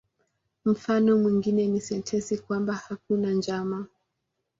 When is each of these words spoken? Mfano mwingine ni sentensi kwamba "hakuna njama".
Mfano 0.65 1.17
mwingine 1.17 1.67
ni 1.67 1.81
sentensi 1.81 2.37
kwamba 2.37 2.73
"hakuna 2.73 3.31
njama". 3.31 3.87